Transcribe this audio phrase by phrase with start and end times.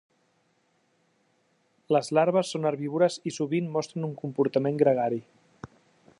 [1.95, 5.23] Les larves són herbívores i sovint mostren un comportament gregari.